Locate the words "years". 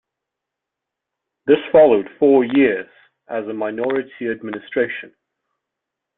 2.43-2.87